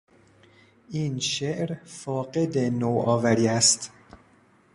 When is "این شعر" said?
0.89-1.73